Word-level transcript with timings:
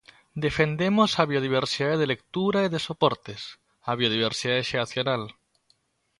Defendemos 0.45 1.11
a 1.21 1.23
biodiversidade 1.31 1.99
de 2.01 2.11
lectura 2.13 2.59
e 2.63 2.71
de 2.73 2.79
soportes, 2.87 3.41
a 3.89 3.91
biodiversidade 3.99 4.67
xeracional. 4.71 5.23